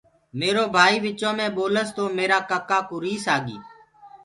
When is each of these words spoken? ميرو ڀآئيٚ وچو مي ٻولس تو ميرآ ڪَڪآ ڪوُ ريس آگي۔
ميرو 0.39 0.63
ڀآئيٚ 0.75 1.03
وچو 1.05 1.29
مي 1.37 1.47
ٻولس 1.55 1.87
تو 1.97 2.03
ميرآ 2.17 2.39
ڪَڪآ 2.49 2.79
ڪوُ 2.89 2.95
ريس 3.03 3.25
آگي۔ 3.35 3.57